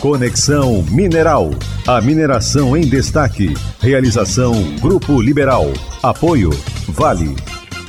Conexão 0.00 0.82
Mineral. 0.90 1.50
A 1.86 2.00
mineração 2.00 2.76
em 2.76 2.82
destaque. 2.82 3.54
Realização 3.80 4.52
Grupo 4.80 5.20
Liberal. 5.20 5.72
Apoio 6.02 6.50
Vale. 6.88 7.34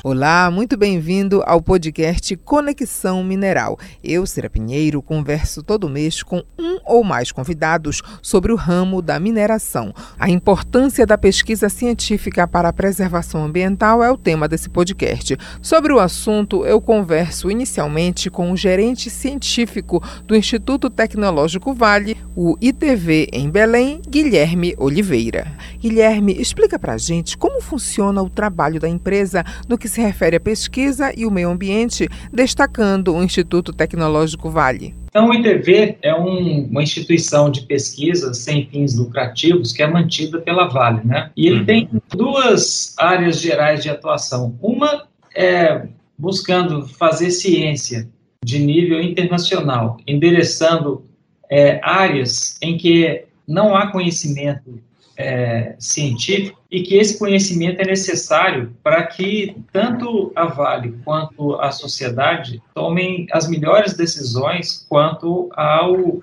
Olá, 0.09 0.49
muito 0.49 0.77
bem-vindo 0.77 1.43
ao 1.45 1.61
podcast 1.61 2.33
Conexão 2.37 3.21
Mineral. 3.25 3.77
Eu, 4.01 4.25
Cira 4.25 4.49
Pinheiro, 4.49 5.01
converso 5.01 5.61
todo 5.61 5.89
mês 5.89 6.23
com 6.23 6.41
um 6.57 6.79
ou 6.85 7.03
mais 7.03 7.29
convidados 7.29 8.01
sobre 8.21 8.53
o 8.53 8.55
ramo 8.55 9.01
da 9.01 9.19
mineração. 9.19 9.93
A 10.17 10.29
importância 10.29 11.05
da 11.05 11.17
pesquisa 11.17 11.67
científica 11.67 12.47
para 12.47 12.69
a 12.69 12.73
preservação 12.73 13.43
ambiental 13.43 14.01
é 14.01 14.09
o 14.09 14.15
tema 14.15 14.47
desse 14.47 14.69
podcast. 14.69 15.37
Sobre 15.61 15.91
o 15.91 15.99
assunto, 15.99 16.65
eu 16.65 16.79
converso 16.79 17.51
inicialmente 17.51 18.29
com 18.29 18.53
o 18.53 18.55
gerente 18.55 19.09
científico 19.09 20.01
do 20.25 20.37
Instituto 20.37 20.89
Tecnológico 20.89 21.73
Vale, 21.73 22.15
o 22.33 22.55
ITV 22.61 23.27
em 23.33 23.49
Belém, 23.49 24.01
Guilherme 24.07 24.73
Oliveira. 24.77 25.51
Guilherme, 25.77 26.39
explica 26.39 26.79
para 26.79 26.93
a 26.93 26.97
gente 26.97 27.37
como 27.37 27.61
funciona 27.61 28.21
o 28.21 28.29
trabalho 28.29 28.79
da 28.79 28.87
empresa 28.87 29.43
no 29.67 29.77
que 29.77 29.89
se 29.89 29.96
se 29.97 30.01
refere 30.01 30.35
à 30.35 30.39
pesquisa 30.39 31.11
e 31.17 31.25
o 31.25 31.31
meio 31.31 31.49
ambiente, 31.49 32.07
destacando 32.31 33.15
o 33.15 33.23
Instituto 33.23 33.73
Tecnológico 33.73 34.47
Vale. 34.47 34.93
Então, 35.09 35.29
o 35.29 35.33
ITV 35.33 35.97
é 36.03 36.13
um, 36.13 36.67
uma 36.69 36.83
instituição 36.83 37.49
de 37.49 37.61
pesquisa 37.61 38.31
sem 38.35 38.67
fins 38.67 38.95
lucrativos 38.95 39.73
que 39.73 39.81
é 39.81 39.87
mantida 39.87 40.39
pela 40.39 40.67
Vale, 40.67 41.01
né? 41.03 41.31
E 41.35 41.47
ele 41.47 41.59
uhum. 41.59 41.65
tem 41.65 41.89
duas 42.15 42.93
áreas 42.99 43.41
gerais 43.41 43.81
de 43.81 43.89
atuação. 43.89 44.55
Uma 44.61 45.07
é 45.35 45.87
buscando 46.15 46.87
fazer 46.87 47.31
ciência 47.31 48.07
de 48.43 48.59
nível 48.59 49.01
internacional, 49.01 49.97
endereçando 50.05 51.03
é, 51.49 51.79
áreas 51.83 52.57
em 52.61 52.77
que 52.77 53.23
não 53.47 53.75
há 53.75 53.91
conhecimento 53.91 54.79
é, 55.17 55.75
científico 55.79 56.61
e 56.69 56.83
que 56.83 56.95
esse 56.95 57.17
conhecimento 57.17 57.81
é 57.81 57.85
necessário 57.85 58.75
para 58.83 59.03
que 59.07 59.55
tanto 59.71 60.31
a 60.35 60.45
Vale 60.45 60.95
quanto 61.03 61.55
a 61.55 61.71
sociedade 61.71 62.61
tomem 62.75 63.25
as 63.31 63.49
melhores 63.49 63.93
decisões 63.93 64.85
quanto 64.87 65.49
ao 65.53 66.19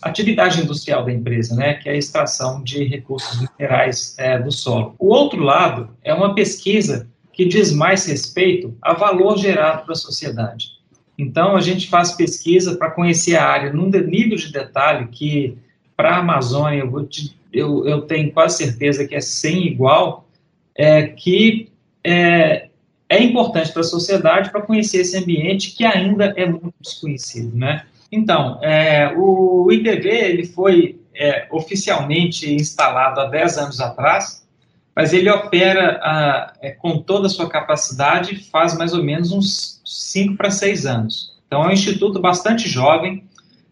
atividade 0.00 0.60
industrial 0.60 1.04
da 1.04 1.12
empresa, 1.12 1.54
né, 1.56 1.74
que 1.74 1.88
é 1.88 1.92
a 1.92 1.96
extração 1.96 2.62
de 2.62 2.84
recursos 2.84 3.40
minerais 3.40 4.14
é, 4.18 4.38
do 4.38 4.52
solo. 4.52 4.94
O 4.98 5.08
outro 5.08 5.42
lado 5.42 5.90
é 6.04 6.14
uma 6.14 6.34
pesquisa 6.34 7.08
que 7.32 7.44
diz 7.44 7.72
mais 7.72 8.06
respeito 8.06 8.76
a 8.80 8.94
valor 8.94 9.36
gerado 9.38 9.84
para 9.84 9.92
a 9.92 9.96
sociedade. 9.96 10.78
Então, 11.16 11.56
a 11.56 11.60
gente 11.60 11.88
faz 11.88 12.12
pesquisa 12.12 12.76
para 12.76 12.92
conhecer 12.92 13.36
a 13.36 13.44
área 13.44 13.72
num 13.72 13.88
nível 13.88 14.36
de 14.36 14.52
detalhe 14.52 15.08
que, 15.08 15.58
para 15.98 16.14
a 16.14 16.18
Amazônia, 16.18 16.78
eu 16.78 17.06
te 17.06 17.36
eu, 17.52 17.84
eu 17.88 18.02
tenho 18.02 18.30
quase 18.30 18.58
certeza 18.58 19.04
que 19.04 19.16
é 19.16 19.20
sem 19.20 19.66
igual, 19.66 20.28
é, 20.76 21.08
que 21.08 21.72
é, 22.04 22.68
é 23.08 23.22
importante 23.22 23.72
para 23.72 23.80
a 23.80 23.84
sociedade 23.84 24.50
para 24.50 24.62
conhecer 24.62 24.98
esse 24.98 25.16
ambiente 25.16 25.74
que 25.74 25.84
ainda 25.84 26.32
é 26.36 26.46
muito 26.46 26.74
desconhecido, 26.80 27.56
né? 27.56 27.86
Então, 28.12 28.58
é, 28.62 29.12
o 29.16 29.72
ITV 29.72 30.08
ele 30.08 30.46
foi 30.46 31.00
é, 31.14 31.48
oficialmente 31.50 32.54
instalado 32.54 33.20
há 33.20 33.24
10 33.24 33.58
anos 33.58 33.80
atrás, 33.80 34.46
mas 34.94 35.12
ele 35.12 35.30
opera 35.30 35.98
a, 36.02 36.52
é, 36.60 36.70
com 36.70 36.98
toda 36.98 37.26
a 37.26 37.30
sua 37.30 37.48
capacidade 37.48 38.36
faz 38.50 38.76
mais 38.76 38.92
ou 38.92 39.02
menos 39.02 39.32
uns 39.32 39.80
5 39.84 40.36
para 40.36 40.50
6 40.50 40.86
anos. 40.86 41.36
Então, 41.46 41.64
é 41.64 41.68
um 41.68 41.72
instituto 41.72 42.20
bastante 42.20 42.68
jovem, 42.68 43.24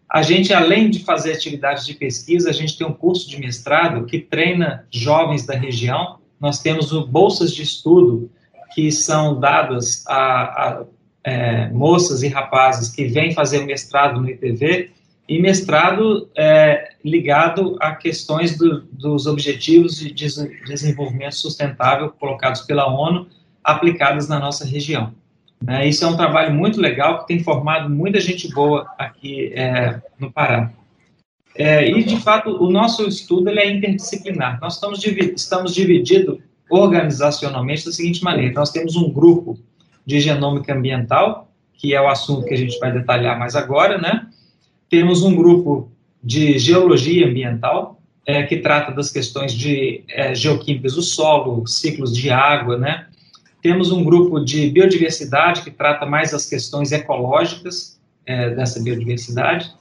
a 0.09 0.21
gente, 0.21 0.53
além 0.53 0.89
de 0.89 0.99
fazer 1.03 1.33
atividades 1.33 1.85
de 1.85 1.93
pesquisa, 1.93 2.49
a 2.49 2.53
gente 2.53 2.77
tem 2.77 2.87
um 2.87 2.93
curso 2.93 3.29
de 3.29 3.39
mestrado 3.39 4.05
que 4.05 4.19
treina 4.19 4.85
jovens 4.89 5.45
da 5.45 5.53
região. 5.53 6.19
Nós 6.39 6.59
temos 6.59 6.91
bolsas 7.07 7.53
de 7.53 7.63
estudo 7.63 8.31
que 8.73 8.91
são 8.91 9.39
dadas 9.39 10.05
a, 10.07 10.15
a 10.43 10.85
é, 11.23 11.69
moças 11.69 12.23
e 12.23 12.29
rapazes 12.29 12.89
que 12.89 13.05
vêm 13.05 13.33
fazer 13.33 13.65
mestrado 13.65 14.21
no 14.21 14.29
IPV 14.29 14.91
e 15.27 15.41
mestrado 15.41 16.29
é, 16.37 16.91
ligado 17.03 17.75
a 17.81 17.93
questões 17.93 18.57
do, 18.57 18.83
dos 18.83 19.27
objetivos 19.27 19.99
de 19.99 20.13
desenvolvimento 20.65 21.35
sustentável 21.35 22.11
colocados 22.11 22.61
pela 22.61 22.87
ONU 22.87 23.27
aplicados 23.61 24.29
na 24.29 24.39
nossa 24.39 24.65
região. 24.65 25.13
Né? 25.61 25.87
Isso 25.87 26.05
é 26.05 26.07
um 26.07 26.15
trabalho 26.15 26.53
muito 26.53 26.79
legal 26.79 27.19
que 27.19 27.27
tem 27.27 27.43
formado 27.43 27.89
muita 27.89 28.19
gente 28.19 28.47
boa 28.53 28.87
aqui 28.97 29.51
é, 29.53 29.99
no 30.19 30.31
Pará. 30.31 30.71
É, 31.55 31.89
e, 31.89 32.03
de 32.03 32.17
fato, 32.17 32.51
o 32.63 32.69
nosso 32.69 33.07
estudo 33.07 33.49
ele 33.49 33.59
é 33.59 33.71
interdisciplinar. 33.71 34.59
Nós 34.61 34.75
estamos, 34.75 35.03
estamos 35.03 35.73
divididos 35.73 36.37
organizacionalmente 36.69 37.85
da 37.85 37.91
seguinte 37.91 38.23
maneira: 38.23 38.53
nós 38.53 38.71
temos 38.71 38.95
um 38.95 39.11
grupo 39.11 39.57
de 40.05 40.19
genômica 40.19 40.73
ambiental, 40.73 41.51
que 41.73 41.95
é 41.95 42.01
o 42.01 42.07
assunto 42.07 42.45
que 42.45 42.53
a 42.53 42.57
gente 42.57 42.77
vai 42.79 42.91
detalhar 42.91 43.39
mais 43.39 43.55
agora, 43.55 43.97
né? 43.97 44.27
Temos 44.87 45.23
um 45.23 45.35
grupo 45.35 45.91
de 46.23 46.59
geologia 46.59 47.27
ambiental, 47.27 47.99
é, 48.25 48.43
que 48.43 48.57
trata 48.57 48.91
das 48.91 49.09
questões 49.09 49.53
de 49.53 50.03
é, 50.09 50.35
geoquímicas 50.35 50.93
do 50.93 51.01
solo, 51.01 51.65
ciclos 51.65 52.15
de 52.15 52.29
água, 52.29 52.77
né? 52.77 53.07
Temos 53.61 53.91
um 53.91 54.03
grupo 54.03 54.39
de 54.39 54.69
biodiversidade 54.69 55.61
que 55.61 55.71
trata 55.71 56.05
mais 56.05 56.31
das 56.31 56.47
questões 56.47 56.91
ecológicas 56.91 57.99
é, 58.25 58.51
dessa 58.51 58.81
biodiversidade. 58.81 59.73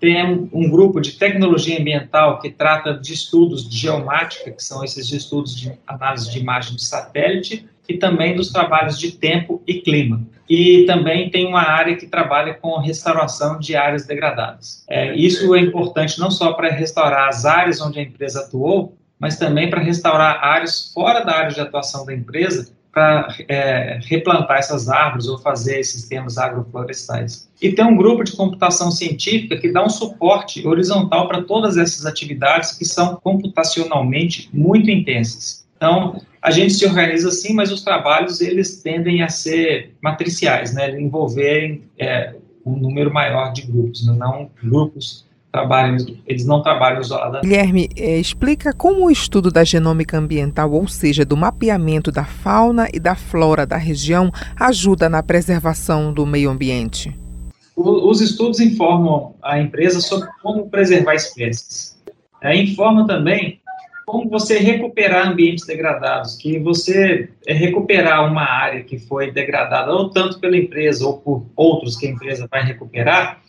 Tem 0.00 0.48
um 0.52 0.68
grupo 0.68 1.00
de 1.00 1.12
tecnologia 1.12 1.78
ambiental 1.78 2.40
que 2.40 2.50
trata 2.50 2.94
de 2.94 3.12
estudos 3.12 3.68
de 3.68 3.76
geomática, 3.76 4.50
que 4.50 4.62
são 4.62 4.82
esses 4.82 5.12
estudos 5.12 5.54
de 5.54 5.72
análise 5.86 6.30
de 6.30 6.40
imagem 6.40 6.74
de 6.74 6.84
satélite, 6.84 7.68
e 7.88 7.98
também 7.98 8.34
dos 8.34 8.50
trabalhos 8.50 8.98
de 8.98 9.12
tempo 9.12 9.62
e 9.66 9.74
clima. 9.74 10.22
E 10.48 10.84
também 10.86 11.30
tem 11.30 11.46
uma 11.46 11.62
área 11.62 11.96
que 11.96 12.06
trabalha 12.06 12.54
com 12.54 12.78
restauração 12.78 13.58
de 13.58 13.76
áreas 13.76 14.06
degradadas. 14.06 14.84
É, 14.88 15.14
isso 15.14 15.54
é 15.54 15.60
importante 15.60 16.18
não 16.18 16.30
só 16.30 16.52
para 16.52 16.70
restaurar 16.70 17.28
as 17.28 17.44
áreas 17.44 17.80
onde 17.80 17.98
a 17.98 18.02
empresa 18.02 18.40
atuou, 18.40 18.96
mas 19.18 19.38
também 19.38 19.70
para 19.70 19.80
restaurar 19.80 20.42
áreas 20.44 20.92
fora 20.92 21.20
da 21.20 21.32
área 21.32 21.52
de 21.52 21.60
atuação 21.60 22.04
da 22.04 22.12
empresa 22.12 22.72
para 22.92 23.34
é, 23.48 23.98
replantar 24.02 24.58
essas 24.58 24.88
árvores 24.88 25.26
ou 25.26 25.38
fazer 25.38 25.82
sistemas 25.82 26.36
agroflorestais. 26.36 27.48
E 27.60 27.72
tem 27.72 27.84
um 27.84 27.96
grupo 27.96 28.22
de 28.22 28.32
computação 28.32 28.90
científica 28.90 29.56
que 29.56 29.72
dá 29.72 29.82
um 29.82 29.88
suporte 29.88 30.66
horizontal 30.66 31.26
para 31.26 31.42
todas 31.42 31.78
essas 31.78 32.04
atividades 32.04 32.72
que 32.72 32.84
são 32.84 33.16
computacionalmente 33.16 34.50
muito 34.52 34.90
intensas. 34.90 35.66
Então, 35.76 36.20
a 36.40 36.50
gente 36.50 36.74
se 36.74 36.84
organiza 36.84 37.28
assim, 37.28 37.54
mas 37.54 37.72
os 37.72 37.82
trabalhos 37.82 38.40
eles 38.40 38.82
tendem 38.82 39.22
a 39.22 39.28
ser 39.28 39.94
matriciais, 40.02 40.74
né, 40.74 40.90
envolverem 41.00 41.82
é, 41.98 42.34
um 42.64 42.76
número 42.76 43.12
maior 43.12 43.52
de 43.52 43.62
grupos, 43.62 44.06
né? 44.06 44.14
não 44.16 44.50
grupos 44.62 45.24
trabalham, 45.52 45.98
eles 46.26 46.46
não 46.46 46.62
trabalham 46.62 47.00
isoladamente. 47.02 47.46
Guilherme, 47.46 47.88
é, 47.94 48.18
explica 48.18 48.72
como 48.72 49.04
o 49.04 49.10
estudo 49.10 49.50
da 49.50 49.62
genômica 49.62 50.16
ambiental, 50.18 50.72
ou 50.72 50.88
seja, 50.88 51.24
do 51.24 51.36
mapeamento 51.36 52.10
da 52.10 52.24
fauna 52.24 52.88
e 52.92 52.98
da 52.98 53.14
flora 53.14 53.66
da 53.66 53.76
região, 53.76 54.32
ajuda 54.58 55.10
na 55.10 55.22
preservação 55.22 56.12
do 56.12 56.24
meio 56.24 56.50
ambiente. 56.50 57.14
O, 57.76 58.10
os 58.10 58.20
estudos 58.22 58.60
informam 58.60 59.34
a 59.42 59.60
empresa 59.60 60.00
sobre 60.00 60.28
como 60.42 60.70
preservar 60.70 61.14
espécies. 61.14 62.00
É, 62.40 62.56
informa 62.56 63.06
também 63.06 63.60
como 64.06 64.28
você 64.28 64.58
recuperar 64.58 65.28
ambientes 65.28 65.64
degradados, 65.64 66.36
que 66.36 66.58
você 66.58 67.28
é, 67.46 67.52
recuperar 67.52 68.26
uma 68.26 68.42
área 68.42 68.82
que 68.82 68.98
foi 68.98 69.30
degradada 69.30 69.92
ou 69.92 70.10
tanto 70.10 70.40
pela 70.40 70.56
empresa 70.56 71.06
ou 71.06 71.18
por 71.18 71.46
outros 71.54 71.96
que 71.96 72.06
a 72.06 72.10
empresa 72.10 72.48
vai 72.50 72.64
recuperar, 72.64 73.40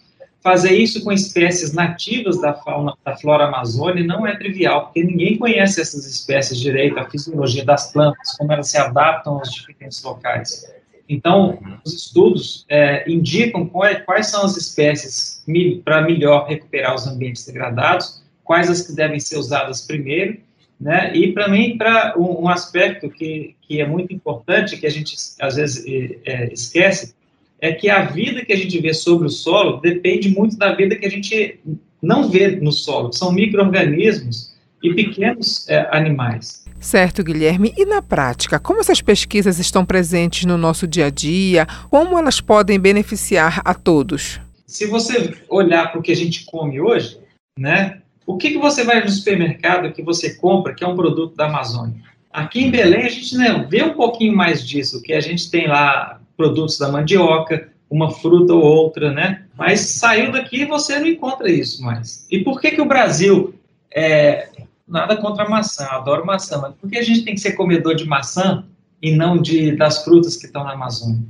fazer 0.43 0.73
isso 0.73 1.01
com 1.03 1.11
espécies 1.11 1.71
nativas 1.71 2.39
da 2.41 2.53
fauna, 2.53 2.93
da 3.03 3.15
flora 3.15 3.45
amazônica 3.45 4.05
não 4.05 4.27
é 4.27 4.35
trivial, 4.35 4.85
porque 4.85 5.01
ninguém 5.01 5.37
conhece 5.37 5.79
essas 5.79 6.05
espécies 6.05 6.59
direito, 6.59 6.99
a 6.99 7.09
fisiologia 7.09 7.63
das 7.63 7.91
plantas, 7.93 8.35
como 8.37 8.51
elas 8.51 8.69
se 8.69 8.77
adaptam 8.77 9.35
aos 9.35 9.49
diferentes 9.49 10.03
locais. 10.03 10.69
Então, 11.07 11.59
os 11.85 11.93
estudos 11.93 12.65
é, 12.69 13.09
indicam 13.09 13.65
quais, 13.65 14.03
quais 14.03 14.27
são 14.27 14.43
as 14.43 14.57
espécies 14.57 15.43
para 15.83 16.01
melhor 16.01 16.47
recuperar 16.47 16.93
os 16.93 17.07
ambientes 17.07 17.45
degradados, 17.45 18.21
quais 18.43 18.69
as 18.69 18.81
que 18.81 18.93
devem 18.93 19.19
ser 19.19 19.37
usadas 19.37 19.81
primeiro, 19.81 20.37
né? 20.79 21.15
E 21.15 21.31
para 21.31 21.47
mim, 21.47 21.77
para 21.77 22.13
um, 22.17 22.43
um, 22.43 22.49
aspecto 22.49 23.09
que, 23.09 23.55
que 23.61 23.79
é 23.79 23.87
muito 23.87 24.13
importante, 24.13 24.75
que 24.75 24.85
a 24.85 24.89
gente 24.89 25.15
às 25.39 25.55
vezes 25.55 25.85
é, 26.25 26.51
esquece, 26.51 27.15
é 27.63 27.71
que 27.71 27.89
a 27.89 28.03
vida 28.03 28.43
que 28.43 28.51
a 28.51 28.57
gente 28.57 28.77
vê 28.81 28.93
sobre 28.93 29.25
o 29.25 29.29
solo 29.29 29.77
depende 29.77 30.27
muito 30.29 30.57
da 30.57 30.75
vida 30.75 30.97
que 30.97 31.05
a 31.05 31.09
gente 31.09 31.61
não 32.01 32.29
vê 32.29 32.57
no 32.57 32.73
solo, 32.73 33.13
são 33.13 33.31
micro-organismos 33.31 34.53
e 34.83 34.93
pequenos 34.93 35.65
é, 35.69 35.87
animais. 35.97 36.65
Certo, 36.81 37.23
Guilherme. 37.23 37.73
E 37.77 37.85
na 37.85 38.01
prática, 38.01 38.59
como 38.59 38.81
essas 38.81 39.01
pesquisas 39.01 39.59
estão 39.59 39.85
presentes 39.85 40.43
no 40.43 40.57
nosso 40.57 40.85
dia 40.85 41.05
a 41.05 41.09
dia? 41.09 41.65
Como 41.89 42.19
elas 42.19 42.41
podem 42.41 42.77
beneficiar 42.77 43.61
a 43.63 43.73
todos? 43.73 44.41
Se 44.67 44.85
você 44.85 45.33
olhar 45.47 45.89
para 45.89 46.01
o 46.01 46.03
que 46.03 46.11
a 46.11 46.17
gente 46.17 46.43
come 46.43 46.81
hoje, 46.81 47.17
né? 47.57 48.01
O 48.27 48.35
que, 48.35 48.51
que 48.51 48.57
você 48.57 48.83
vai 48.83 49.01
no 49.01 49.09
supermercado 49.09 49.93
que 49.93 50.01
você 50.01 50.33
compra 50.33 50.73
que 50.75 50.83
é 50.83 50.87
um 50.87 50.97
produto 50.97 51.33
da 51.37 51.45
Amazônia? 51.45 51.95
Aqui 52.29 52.65
em 52.65 52.71
Belém 52.71 53.05
a 53.05 53.09
gente 53.09 53.37
né, 53.37 53.65
vê 53.69 53.83
um 53.83 53.93
pouquinho 53.93 54.35
mais 54.35 54.67
disso, 54.67 55.01
que 55.01 55.13
a 55.13 55.21
gente 55.21 55.49
tem 55.49 55.67
lá 55.67 56.19
produtos 56.35 56.77
da 56.77 56.91
mandioca, 56.91 57.69
uma 57.89 58.11
fruta 58.11 58.53
ou 58.53 58.63
outra, 58.63 59.11
né? 59.11 59.45
Mas 59.55 59.81
saiu 59.81 60.31
daqui 60.31 60.61
e 60.61 60.65
você 60.65 60.99
não 60.99 61.07
encontra 61.07 61.51
isso 61.51 61.83
mais. 61.83 62.25
E 62.31 62.39
por 62.39 62.59
que 62.59 62.71
que 62.71 62.81
o 62.81 62.87
Brasil 62.87 63.53
é, 63.93 64.49
nada 64.87 65.15
contra 65.17 65.43
a 65.43 65.49
maçã, 65.49 65.85
adoro 65.85 66.25
maçã, 66.25 66.59
mas 66.59 66.73
por 66.75 66.89
que 66.89 66.97
a 66.97 67.03
gente 67.03 67.23
tem 67.23 67.35
que 67.35 67.41
ser 67.41 67.53
comedor 67.53 67.95
de 67.95 68.05
maçã 68.05 68.65
e 69.01 69.11
não 69.11 69.41
de 69.41 69.75
das 69.75 70.03
frutas 70.03 70.35
que 70.37 70.45
estão 70.45 70.63
na 70.63 70.73
Amazônia? 70.73 71.21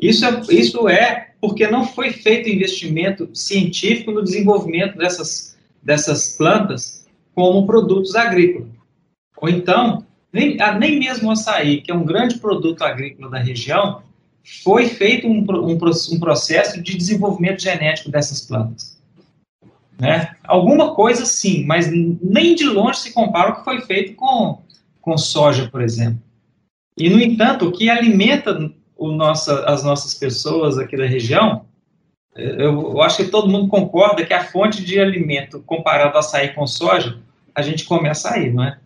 Isso 0.00 0.24
é, 0.24 0.40
isso 0.50 0.88
é 0.88 1.30
porque 1.40 1.66
não 1.68 1.84
foi 1.84 2.12
feito 2.12 2.48
investimento 2.48 3.28
científico 3.32 4.10
no 4.10 4.22
desenvolvimento 4.22 4.96
dessas, 4.96 5.56
dessas 5.82 6.36
plantas 6.36 7.06
como 7.34 7.66
produtos 7.66 8.14
agrícolas. 8.16 8.68
Ou 9.36 9.48
então, 9.48 10.04
nem, 10.32 10.56
nem 10.78 10.98
mesmo 10.98 11.28
o 11.28 11.32
açaí, 11.32 11.80
que 11.80 11.90
é 11.90 11.94
um 11.94 12.04
grande 12.04 12.38
produto 12.38 12.82
agrícola 12.82 13.30
da 13.30 13.38
região, 13.38 14.02
foi 14.62 14.88
feito 14.88 15.26
um, 15.26 15.44
um, 15.50 15.78
um 16.12 16.20
processo 16.20 16.82
de 16.82 16.96
desenvolvimento 16.96 17.62
genético 17.62 18.10
dessas 18.10 18.40
plantas. 18.40 18.98
Né? 19.98 20.36
Alguma 20.44 20.94
coisa 20.94 21.26
sim, 21.26 21.64
mas 21.64 21.90
nem 21.90 22.54
de 22.54 22.64
longe 22.64 23.00
se 23.00 23.12
compara 23.12 23.50
o 23.50 23.56
que 23.56 23.64
foi 23.64 23.80
feito 23.82 24.14
com, 24.14 24.62
com 25.00 25.18
soja, 25.18 25.68
por 25.68 25.82
exemplo. 25.82 26.22
E, 26.96 27.10
no 27.10 27.20
entanto, 27.20 27.66
o 27.66 27.72
que 27.72 27.90
alimenta 27.90 28.72
o 28.96 29.12
nossa, 29.12 29.64
as 29.64 29.84
nossas 29.84 30.14
pessoas 30.14 30.78
aqui 30.78 30.96
da 30.96 31.06
região, 31.06 31.64
eu, 32.34 32.92
eu, 32.92 33.02
acho 33.02 33.16
que 33.18 33.30
todo 33.30 33.48
mundo 33.48 33.68
concorda 33.68 34.24
que 34.24 34.32
a 34.32 34.44
fonte 34.44 34.84
de 34.84 35.00
alimento 35.00 35.60
comparado 35.66 36.16
a 36.16 36.20
açaí 36.20 36.54
com 36.54 36.66
soja, 36.66 37.18
a 37.54 37.62
gente 37.62 37.84
come 37.84 38.08
açaí, 38.08 38.52
não 38.52 38.64
é? 38.64 38.78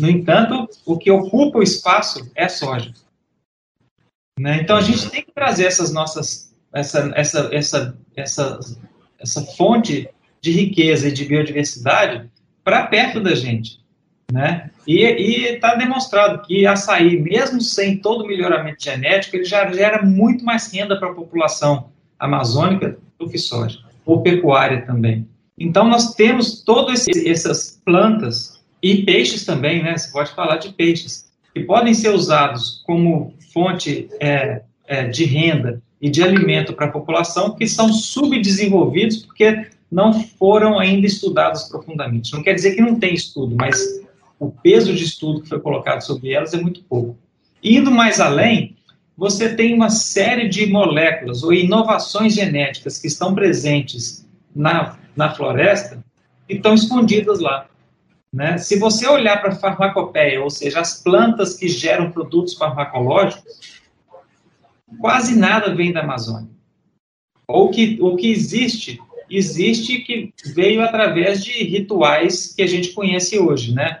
No 0.00 0.08
entanto, 0.08 0.68
o 0.86 0.96
que 0.96 1.10
ocupa 1.10 1.58
o 1.58 1.62
espaço 1.62 2.30
é 2.34 2.48
soja. 2.48 2.94
Né? 4.38 4.60
Então, 4.62 4.76
a 4.76 4.80
gente 4.80 5.10
tem 5.10 5.22
que 5.22 5.32
trazer 5.32 5.66
essas 5.66 5.92
nossas, 5.92 6.54
essa, 6.72 7.12
essa, 7.14 7.48
essa, 7.52 7.98
essa, 8.16 8.60
essa 9.18 9.42
fonte 9.56 10.08
de 10.40 10.50
riqueza 10.50 11.08
e 11.08 11.12
de 11.12 11.24
biodiversidade 11.24 12.30
para 12.64 12.86
perto 12.86 13.20
da 13.20 13.34
gente. 13.34 13.80
Né? 14.32 14.70
E 14.86 15.02
está 15.44 15.74
demonstrado 15.74 16.42
que 16.42 16.66
açaí, 16.66 17.20
mesmo 17.20 17.60
sem 17.60 17.98
todo 17.98 18.24
o 18.24 18.26
melhoramento 18.26 18.82
genético, 18.82 19.36
ele 19.36 19.44
já 19.44 19.70
gera 19.70 20.02
muito 20.02 20.44
mais 20.44 20.72
renda 20.72 20.98
para 20.98 21.10
a 21.10 21.14
população 21.14 21.90
amazônica 22.18 22.98
do 23.18 23.28
que 23.28 23.38
soja, 23.38 23.78
ou 24.06 24.22
pecuária 24.22 24.86
também. 24.86 25.28
Então, 25.58 25.86
nós 25.86 26.14
temos 26.14 26.62
todas 26.62 27.06
essas 27.08 27.80
plantas 27.84 28.60
e 28.82 29.02
peixes 29.04 29.44
também, 29.44 29.82
né? 29.82 29.96
Você 29.96 30.10
pode 30.10 30.34
falar 30.34 30.56
de 30.56 30.72
peixes, 30.72 31.30
que 31.54 31.60
podem 31.60 31.94
ser 31.94 32.10
usados 32.10 32.82
como 32.86 33.34
fonte 33.52 34.08
é, 34.20 34.62
é, 34.86 35.06
de 35.08 35.24
renda 35.24 35.82
e 36.00 36.10
de 36.10 36.22
alimento 36.22 36.72
para 36.72 36.86
a 36.86 36.90
população, 36.90 37.54
que 37.54 37.66
são 37.66 37.92
subdesenvolvidos 37.92 39.18
porque 39.18 39.66
não 39.90 40.12
foram 40.12 40.78
ainda 40.78 41.06
estudados 41.06 41.64
profundamente. 41.64 42.32
Não 42.32 42.42
quer 42.42 42.54
dizer 42.54 42.74
que 42.74 42.80
não 42.80 42.98
tem 42.98 43.14
estudo, 43.14 43.54
mas 43.56 44.00
o 44.38 44.50
peso 44.50 44.92
de 44.94 45.04
estudo 45.04 45.42
que 45.42 45.48
foi 45.48 45.60
colocado 45.60 46.00
sobre 46.00 46.32
elas 46.32 46.54
é 46.54 46.60
muito 46.60 46.82
pouco. 46.84 47.16
Indo 47.62 47.90
mais 47.90 48.18
além, 48.18 48.74
você 49.16 49.54
tem 49.54 49.74
uma 49.74 49.90
série 49.90 50.48
de 50.48 50.66
moléculas 50.66 51.44
ou 51.44 51.52
inovações 51.52 52.34
genéticas 52.34 52.98
que 52.98 53.06
estão 53.06 53.34
presentes 53.34 54.26
na, 54.56 54.98
na 55.14 55.30
floresta 55.34 56.02
e 56.48 56.54
estão 56.54 56.74
escondidas 56.74 57.38
lá. 57.38 57.66
Né? 58.32 58.56
Se 58.56 58.78
você 58.78 59.06
olhar 59.06 59.40
para 59.40 59.50
a 59.50 59.56
farmacopeia, 59.56 60.42
ou 60.42 60.48
seja, 60.48 60.80
as 60.80 61.02
plantas 61.02 61.54
que 61.54 61.68
geram 61.68 62.10
produtos 62.10 62.54
farmacológicos, 62.54 63.82
quase 64.98 65.36
nada 65.38 65.74
vem 65.74 65.92
da 65.92 66.00
Amazônia. 66.00 66.48
Ou 67.46 67.70
que, 67.70 67.98
o 68.00 68.16
que 68.16 68.30
existe, 68.30 68.98
existe 69.28 69.98
que 69.98 70.32
veio 70.54 70.80
através 70.80 71.44
de 71.44 71.52
rituais 71.64 72.54
que 72.54 72.62
a 72.62 72.66
gente 72.66 72.92
conhece 72.92 73.38
hoje, 73.38 73.74
né? 73.74 74.00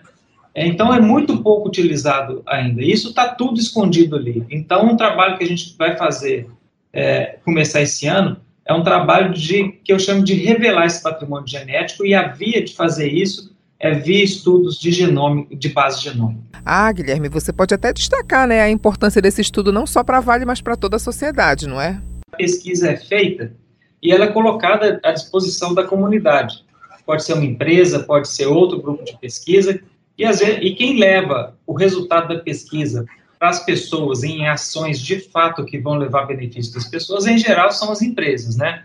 Então, 0.54 0.92
é 0.92 1.00
muito 1.00 1.42
pouco 1.42 1.68
utilizado 1.68 2.42
ainda. 2.46 2.82
Isso 2.82 3.10
está 3.10 3.28
tudo 3.28 3.58
escondido 3.58 4.16
ali. 4.16 4.46
Então, 4.50 4.86
um 4.86 4.96
trabalho 4.96 5.36
que 5.38 5.44
a 5.44 5.46
gente 5.46 5.74
vai 5.78 5.96
fazer, 5.96 6.46
é, 6.92 7.38
começar 7.44 7.82
esse 7.82 8.06
ano, 8.06 8.38
é 8.64 8.72
um 8.72 8.82
trabalho 8.82 9.32
de 9.32 9.72
que 9.84 9.92
eu 9.92 9.98
chamo 9.98 10.22
de 10.22 10.34
revelar 10.34 10.86
esse 10.86 11.02
patrimônio 11.02 11.46
genético 11.46 12.04
e 12.04 12.14
a 12.14 12.28
via 12.28 12.62
de 12.62 12.74
fazer 12.74 13.10
isso 13.10 13.51
é 13.82 13.92
via 13.92 14.22
estudos 14.22 14.78
de 14.78 14.92
genome, 14.92 15.48
de 15.50 15.68
base 15.68 16.00
genômica. 16.00 16.40
Ah, 16.64 16.90
Guilherme, 16.92 17.28
você 17.28 17.52
pode 17.52 17.74
até 17.74 17.92
destacar 17.92 18.46
né, 18.46 18.62
a 18.62 18.70
importância 18.70 19.20
desse 19.20 19.40
estudo 19.40 19.72
não 19.72 19.84
só 19.84 20.04
para 20.04 20.18
a 20.18 20.20
Vale, 20.20 20.44
mas 20.44 20.62
para 20.62 20.76
toda 20.76 20.96
a 20.96 21.00
sociedade, 21.00 21.66
não 21.66 21.80
é? 21.80 22.00
A 22.32 22.36
pesquisa 22.36 22.90
é 22.90 22.96
feita 22.96 23.52
e 24.00 24.12
ela 24.12 24.26
é 24.26 24.28
colocada 24.28 25.00
à 25.02 25.10
disposição 25.10 25.74
da 25.74 25.82
comunidade. 25.82 26.64
Pode 27.04 27.24
ser 27.24 27.32
uma 27.32 27.44
empresa, 27.44 27.98
pode 27.98 28.28
ser 28.28 28.46
outro 28.46 28.80
grupo 28.80 29.04
de 29.04 29.18
pesquisa, 29.18 29.80
e, 30.16 30.24
vezes, 30.24 30.58
e 30.60 30.74
quem 30.74 31.00
leva 31.00 31.56
o 31.66 31.72
resultado 31.72 32.28
da 32.28 32.40
pesquisa 32.40 33.04
para 33.40 33.48
as 33.48 33.64
pessoas 33.64 34.22
em 34.22 34.46
ações 34.46 35.00
de 35.00 35.18
fato 35.18 35.64
que 35.64 35.78
vão 35.78 35.94
levar 35.94 36.26
benefício 36.26 36.72
das 36.72 36.86
pessoas, 36.86 37.26
em 37.26 37.36
geral, 37.36 37.72
são 37.72 37.90
as 37.90 38.00
empresas, 38.00 38.56
né? 38.56 38.84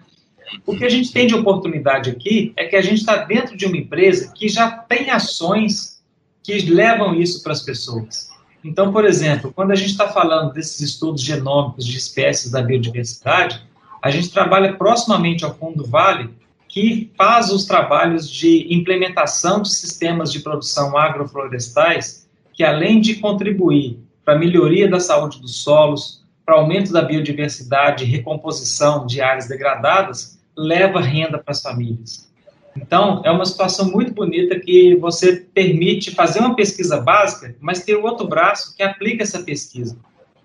O 0.65 0.75
que 0.75 0.85
a 0.85 0.89
gente 0.89 1.11
tem 1.11 1.27
de 1.27 1.35
oportunidade 1.35 2.09
aqui 2.09 2.53
é 2.55 2.65
que 2.65 2.75
a 2.75 2.81
gente 2.81 2.99
está 2.99 3.17
dentro 3.17 3.55
de 3.57 3.65
uma 3.65 3.77
empresa 3.77 4.31
que 4.33 4.47
já 4.47 4.71
tem 4.71 5.09
ações 5.09 6.01
que 6.44 6.59
levam 6.61 7.13
isso 7.13 7.44
para 7.44 7.51
as 7.51 7.61
pessoas. 7.61 8.29
Então, 8.63 8.91
por 8.91 9.05
exemplo, 9.05 9.51
quando 9.53 9.71
a 9.71 9.75
gente 9.75 9.91
está 9.91 10.07
falando 10.07 10.53
desses 10.53 10.79
estudos 10.79 11.21
genômicos 11.21 11.85
de 11.85 11.97
espécies 11.97 12.51
da 12.51 12.61
biodiversidade, 12.61 13.61
a 14.01 14.09
gente 14.09 14.29
trabalha 14.29 14.73
proximamente 14.73 15.44
ao 15.44 15.55
Fundo 15.55 15.85
Vale, 15.85 16.29
que 16.67 17.11
faz 17.17 17.51
os 17.51 17.65
trabalhos 17.65 18.29
de 18.29 18.67
implementação 18.73 19.61
de 19.61 19.73
sistemas 19.73 20.31
de 20.31 20.39
produção 20.39 20.97
agroflorestais, 20.97 22.27
que 22.53 22.63
além 22.63 22.99
de 22.99 23.15
contribuir 23.15 23.99
para 24.23 24.35
a 24.35 24.38
melhoria 24.39 24.89
da 24.89 24.99
saúde 24.99 25.39
dos 25.39 25.63
solos, 25.63 26.23
para 26.45 26.55
aumento 26.55 26.94
da 26.94 27.01
biodiversidade 27.01 28.03
e 28.03 28.07
recomposição 28.07 29.05
de 29.05 29.21
áreas 29.21 29.47
degradadas, 29.47 30.36
leva 30.57 31.00
renda 31.00 31.38
para 31.38 31.51
as 31.51 31.62
famílias. 31.62 32.27
Então, 32.75 33.21
é 33.25 33.31
uma 33.31 33.45
situação 33.45 33.92
muito 33.92 34.14
bonita 34.14 34.59
que 34.59 34.95
você 34.95 35.47
permite 35.54 36.11
fazer 36.11 36.40
uma 36.40 36.56
pesquisa 36.56 37.02
básica, 37.02 37.56
mas 37.59 37.83
ter 37.83 37.95
o 37.95 38.04
outro 38.04 38.28
braço 38.28 38.76
que 38.76 38.83
aplica 38.83 39.23
essa 39.23 39.44
pesquisa. 39.44 39.97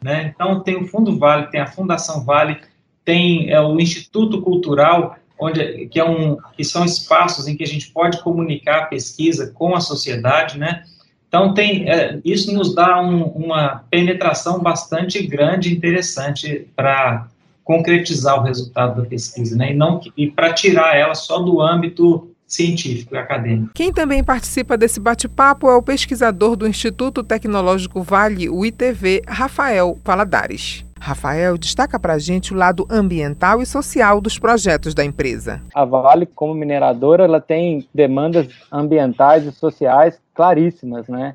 Né? 0.03 0.33
Então, 0.35 0.61
tem 0.61 0.77
o 0.77 0.87
Fundo 0.87 1.19
Vale, 1.19 1.51
tem 1.51 1.61
a 1.61 1.67
Fundação 1.67 2.25
Vale, 2.25 2.59
tem 3.05 3.51
é, 3.51 3.61
o 3.61 3.79
Instituto 3.79 4.41
Cultural, 4.43 5.17
onde, 5.39 5.87
que, 5.89 6.01
é 6.01 6.05
um, 6.05 6.37
que 6.57 6.65
são 6.65 6.85
espaços 6.85 7.47
em 7.47 7.57
que 7.57 7.65
a 7.65 7.67
gente 7.67 7.91
pode 7.91 8.23
comunicar 8.23 8.79
a 8.79 8.87
pesquisa 8.87 9.53
com 9.53 9.75
a 9.75 9.81
sociedade, 9.81 10.59
né? 10.59 10.85
Então, 11.29 11.55
tem, 11.55 11.89
é, 11.89 12.21
isso 12.25 12.53
nos 12.53 12.75
dá 12.75 13.01
um, 13.01 13.25
uma 13.25 13.85
penetração 13.91 14.61
bastante 14.61 15.27
grande 15.27 15.71
e 15.71 15.73
interessante 15.73 16.69
para 16.77 17.29
concretizar 17.65 18.41
o 18.41 18.43
resultado 18.43 19.03
da 19.03 19.09
pesquisa, 19.09 19.57
né? 19.57 19.73
E 19.73 19.75
não 19.75 20.01
e 20.17 20.31
para 20.31 20.53
tirar 20.53 20.97
ela 20.97 21.15
só 21.15 21.39
do 21.39 21.61
âmbito 21.61 22.29
científico 22.47 23.15
e 23.15 23.19
acadêmico. 23.19 23.73
Quem 23.75 23.93
também 23.93 24.23
participa 24.23 24.77
desse 24.77 25.01
bate-papo 25.01 25.71
é 25.71 25.75
o 25.75 25.83
pesquisador 25.83 26.55
do 26.55 26.69
Instituto 26.69 27.23
Tecnológico 27.23 28.03
Vale, 28.03 28.51
o 28.51 28.65
ITV, 28.65 29.23
Rafael 29.27 29.99
Paladares. 30.05 30.85
Rafael, 31.01 31.59
destaca 31.59 31.99
para 31.99 32.13
a 32.13 32.19
gente 32.19 32.53
o 32.53 32.57
lado 32.57 32.87
ambiental 32.89 33.61
e 33.61 33.67
social 33.67 34.21
dos 34.21 34.39
projetos 34.39 34.95
da 34.95 35.05
empresa. 35.05 35.61
A 35.75 35.85
Vale, 35.85 36.27
como 36.27 36.55
mineradora, 36.55 37.25
ela 37.25 37.41
tem 37.41 37.89
demandas 37.93 38.47
ambientais 38.71 39.45
e 39.45 39.51
sociais 39.51 40.21
claríssimas, 40.33 41.09
né? 41.09 41.35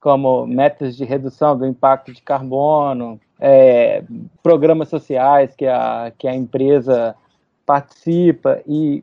Como 0.00 0.46
metas 0.46 0.96
de 0.96 1.04
redução 1.04 1.56
do 1.56 1.64
impacto 1.64 2.12
de 2.12 2.22
carbono, 2.22 3.20
é, 3.40 4.02
programas 4.42 4.88
sociais 4.88 5.54
que 5.54 5.66
a, 5.66 6.12
que 6.16 6.28
a 6.28 6.34
empresa 6.34 7.14
participa 7.66 8.60
e, 8.66 9.02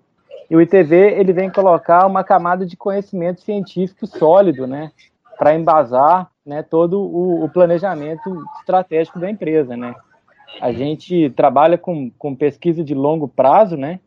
e, 0.49 0.55
o 0.55 0.61
ITV 0.61 0.95
ele 0.95 1.33
vem 1.33 1.49
colocar 1.49 2.05
uma 2.05 2.23
camada 2.23 2.65
de 2.65 2.77
conhecimento 2.77 3.41
científico 3.41 4.05
sólido, 4.05 4.67
né, 4.67 4.91
para 5.37 5.55
embasar, 5.55 6.29
né, 6.45 6.61
todo 6.61 6.99
o, 7.01 7.43
o, 7.43 7.49
planejamento 7.49 8.43
estratégico 8.59 9.19
da 9.19 9.29
empresa, 9.29 9.75
né. 9.75 9.95
A 10.59 10.71
gente 10.71 11.29
trabalha 11.31 11.77
com, 11.77 12.11
com 12.11 12.35
pesquisa 12.35 12.83
de 12.83 12.93
longo 12.93 13.27
prazo, 13.27 13.75
né, 13.75 13.99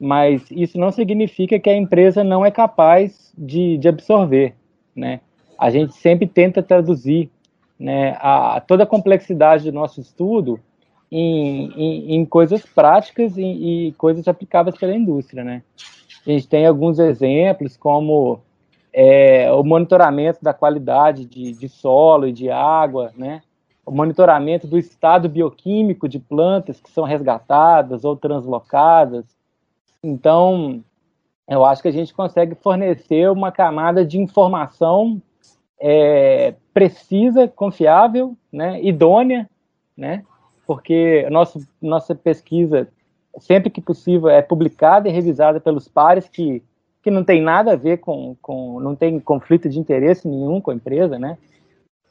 mas 0.00 0.50
isso 0.50 0.78
não 0.78 0.90
significa 0.90 1.58
que 1.58 1.68
a 1.68 1.76
empresa 1.76 2.24
não 2.24 2.44
é 2.44 2.50
capaz 2.50 3.32
de, 3.36 3.76
de 3.76 3.88
absorver, 3.88 4.54
né. 4.96 5.20
A 5.58 5.68
gente 5.68 5.92
sempre 5.94 6.26
tenta 6.26 6.62
traduzir 6.62 7.30
né, 7.80 8.16
a, 8.20 8.60
toda 8.60 8.84
a 8.84 8.86
complexidade 8.86 9.64
do 9.64 9.72
nosso 9.72 10.00
estudo 10.00 10.60
em, 11.10 11.72
em, 11.72 12.14
em 12.14 12.24
coisas 12.26 12.64
práticas 12.64 13.36
e, 13.38 13.88
e, 13.88 13.92
coisas 13.92 14.28
aplicáveis 14.28 14.76
pela 14.76 14.94
indústria, 14.94 15.42
né? 15.42 15.62
A 16.26 16.30
gente 16.30 16.46
tem 16.46 16.66
alguns 16.66 16.98
exemplos, 16.98 17.76
como 17.78 18.40
é, 18.92 19.50
o 19.52 19.64
monitoramento 19.64 20.38
da 20.42 20.52
qualidade 20.52 21.24
de, 21.24 21.52
de 21.52 21.68
solo 21.68 22.28
e 22.28 22.32
de 22.32 22.50
água, 22.50 23.10
né? 23.16 23.40
o 23.90 23.92
monitoramento 23.92 24.68
do 24.68 24.78
estado 24.78 25.28
bioquímico 25.28 26.08
de 26.08 26.20
plantas 26.20 26.80
que 26.80 26.88
são 26.90 27.02
resgatadas 27.02 28.04
ou 28.04 28.14
translocadas. 28.14 29.24
Então, 30.00 30.84
eu 31.48 31.64
acho 31.64 31.82
que 31.82 31.88
a 31.88 31.92
gente 31.92 32.14
consegue 32.14 32.54
fornecer 32.54 33.28
uma 33.30 33.50
camada 33.50 34.04
de 34.04 34.16
informação 34.16 35.20
é, 35.80 36.54
precisa, 36.74 37.48
confiável, 37.48 38.36
né, 38.52 38.82
idônea, 38.82 39.48
né, 39.96 40.22
porque 40.66 41.26
nosso, 41.30 41.66
nossa 41.80 42.14
pesquisa, 42.14 42.88
sempre 43.38 43.70
que 43.70 43.80
possível, 43.80 44.28
é 44.28 44.42
publicada 44.42 45.08
e 45.08 45.12
revisada 45.12 45.58
pelos 45.58 45.88
pares 45.88 46.28
que, 46.28 46.62
que 47.02 47.10
não 47.10 47.24
tem 47.24 47.40
nada 47.40 47.72
a 47.72 47.76
ver 47.76 47.98
com, 47.98 48.36
com, 48.42 48.78
não 48.80 48.94
tem 48.94 49.18
conflito 49.18 49.68
de 49.68 49.78
interesse 49.78 50.28
nenhum 50.28 50.60
com 50.60 50.70
a 50.70 50.74
empresa, 50.74 51.18
né, 51.18 51.38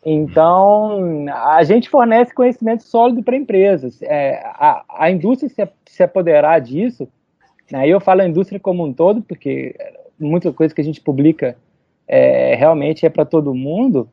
então, 0.05 1.25
a 1.27 1.61
gente 1.63 1.89
fornece 1.89 2.33
conhecimento 2.33 2.83
sólido 2.83 3.21
para 3.21 3.35
empresas. 3.35 4.01
É, 4.01 4.41
a, 4.45 4.83
a 4.87 5.11
indústria 5.11 5.49
se, 5.49 5.69
se 5.85 6.03
apoderar 6.03 6.61
disso, 6.61 7.07
né, 7.69 7.87
eu 7.87 7.99
falo 7.99 8.21
a 8.21 8.27
indústria 8.27 8.59
como 8.59 8.85
um 8.85 8.93
todo, 8.93 9.21
porque 9.21 9.75
muita 10.17 10.51
coisa 10.53 10.73
que 10.73 10.81
a 10.81 10.83
gente 10.83 11.01
publica 11.01 11.57
é, 12.09 12.55
realmente 12.55 13.05
é 13.05 13.09
para 13.09 13.23
todo 13.23 13.53
mundo, 13.53 14.09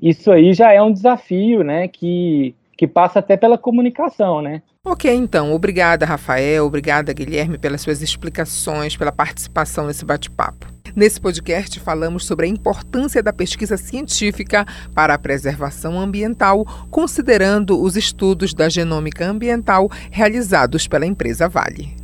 isso 0.00 0.30
aí 0.30 0.54
já 0.54 0.72
é 0.72 0.80
um 0.80 0.92
desafio, 0.92 1.64
né, 1.64 1.88
que, 1.88 2.54
que 2.78 2.86
passa 2.86 3.18
até 3.18 3.36
pela 3.36 3.58
comunicação, 3.58 4.40
né. 4.40 4.62
Ok, 4.86 5.10
então. 5.10 5.54
Obrigada, 5.54 6.04
Rafael. 6.04 6.66
Obrigada, 6.66 7.10
Guilherme, 7.10 7.56
pelas 7.56 7.80
suas 7.80 8.02
explicações, 8.02 8.94
pela 8.94 9.10
participação 9.10 9.86
nesse 9.86 10.04
bate-papo. 10.04 10.66
Nesse 10.94 11.18
podcast, 11.18 11.80
falamos 11.80 12.26
sobre 12.26 12.44
a 12.44 12.48
importância 12.48 13.22
da 13.22 13.32
pesquisa 13.32 13.78
científica 13.78 14.66
para 14.94 15.14
a 15.14 15.18
preservação 15.18 15.98
ambiental, 15.98 16.66
considerando 16.90 17.80
os 17.80 17.96
estudos 17.96 18.52
da 18.52 18.68
genômica 18.68 19.26
ambiental 19.26 19.90
realizados 20.10 20.86
pela 20.86 21.06
empresa 21.06 21.48
Vale. 21.48 22.03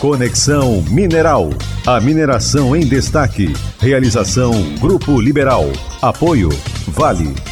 Conexão 0.00 0.82
Mineral. 0.90 1.50
A 1.86 2.00
mineração 2.00 2.74
em 2.74 2.80
destaque. 2.80 3.52
Realização 3.78 4.50
Grupo 4.80 5.20
Liberal. 5.20 5.66
Apoio 6.00 6.48
Vale. 6.88 7.49